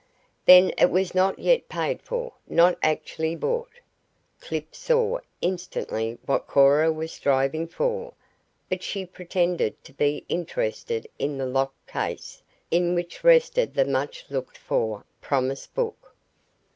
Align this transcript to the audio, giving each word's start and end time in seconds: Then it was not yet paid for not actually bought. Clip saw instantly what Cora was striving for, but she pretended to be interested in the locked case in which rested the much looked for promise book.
Then 0.47 0.71
it 0.79 0.87
was 0.89 1.13
not 1.13 1.37
yet 1.37 1.69
paid 1.69 2.01
for 2.01 2.33
not 2.49 2.75
actually 2.81 3.35
bought. 3.35 3.69
Clip 4.39 4.73
saw 4.73 5.19
instantly 5.41 6.17
what 6.25 6.47
Cora 6.47 6.91
was 6.91 7.11
striving 7.11 7.67
for, 7.67 8.15
but 8.67 8.81
she 8.81 9.05
pretended 9.05 9.83
to 9.83 9.93
be 9.93 10.25
interested 10.27 11.05
in 11.19 11.37
the 11.37 11.45
locked 11.45 11.85
case 11.85 12.41
in 12.71 12.95
which 12.95 13.23
rested 13.23 13.75
the 13.75 13.85
much 13.85 14.25
looked 14.31 14.57
for 14.57 15.05
promise 15.21 15.67
book. 15.67 16.15